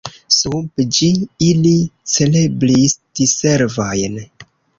[0.35, 1.09] Sub ĝi
[1.49, 1.73] ili
[2.15, 4.19] celebris diservojn.